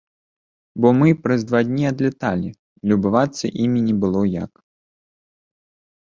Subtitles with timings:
[0.83, 4.51] Бо мы праз два дні адляталі і любавацца імі не было як.